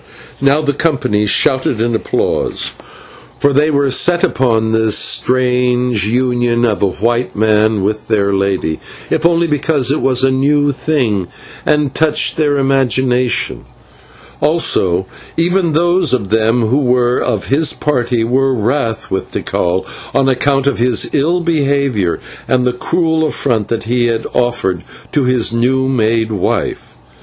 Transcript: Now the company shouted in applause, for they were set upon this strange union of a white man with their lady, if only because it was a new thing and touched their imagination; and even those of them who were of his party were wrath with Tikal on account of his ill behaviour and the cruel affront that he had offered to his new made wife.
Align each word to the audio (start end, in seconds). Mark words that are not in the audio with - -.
Now 0.41 0.61
the 0.61 0.73
company 0.73 1.27
shouted 1.27 1.79
in 1.79 1.93
applause, 1.93 2.73
for 3.37 3.53
they 3.53 3.69
were 3.69 3.91
set 3.91 4.23
upon 4.23 4.71
this 4.71 4.97
strange 4.97 6.05
union 6.07 6.65
of 6.65 6.81
a 6.81 6.87
white 6.89 7.35
man 7.35 7.83
with 7.83 8.07
their 8.07 8.33
lady, 8.33 8.79
if 9.11 9.27
only 9.27 9.45
because 9.45 9.91
it 9.91 10.01
was 10.01 10.23
a 10.23 10.31
new 10.31 10.71
thing 10.71 11.27
and 11.67 11.93
touched 11.93 12.35
their 12.35 12.57
imagination; 12.57 13.65
and 14.41 15.05
even 15.37 15.73
those 15.73 16.13
of 16.13 16.29
them 16.29 16.65
who 16.65 16.81
were 16.83 17.19
of 17.19 17.49
his 17.49 17.71
party 17.71 18.23
were 18.23 18.55
wrath 18.55 19.11
with 19.11 19.29
Tikal 19.29 19.85
on 20.15 20.27
account 20.27 20.65
of 20.65 20.79
his 20.79 21.11
ill 21.13 21.41
behaviour 21.41 22.19
and 22.47 22.63
the 22.63 22.73
cruel 22.73 23.23
affront 23.27 23.67
that 23.67 23.83
he 23.83 24.07
had 24.07 24.25
offered 24.33 24.83
to 25.11 25.25
his 25.25 25.53
new 25.53 25.87
made 25.87 26.31
wife. 26.31 26.95